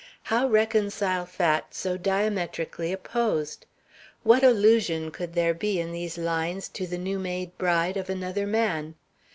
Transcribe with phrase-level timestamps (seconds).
[0.23, 3.67] How reconcile facts so diametrically opposed?
[4.23, 8.47] What allusion could there be in these lines to the new made bride of another
[8.47, 8.95] man?